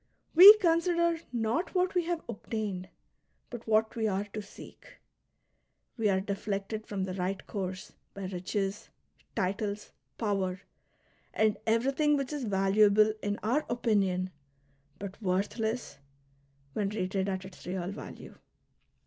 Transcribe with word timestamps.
We 0.33 0.57
consider 0.57 1.19
not 1.31 1.75
what 1.75 1.93
we 1.93 2.05
have 2.05 2.23
obtained, 2.27 2.89
but 3.51 3.67
what 3.67 3.95
we 3.95 4.07
are 4.07 4.23
to 4.33 4.41
seek. 4.41 4.99
We 5.95 6.09
are 6.09 6.19
deflected 6.19 6.87
from 6.87 7.03
the 7.03 7.13
right 7.13 7.45
course 7.45 7.91
by 8.15 8.25
riches, 8.25 8.89
titles, 9.35 9.91
power, 10.17 10.61
and 11.35 11.55
everything 11.67 12.17
which 12.17 12.33
is 12.33 12.45
valuable 12.45 13.13
in 13.21 13.37
our 13.43 13.63
opinion 13.69 14.31
but 14.97 15.21
worthless 15.21 15.99
when 16.73 16.89
rated 16.89 17.29
at 17.29 17.45
its 17.45 17.67
real 17.67 17.91
value. 17.91 18.33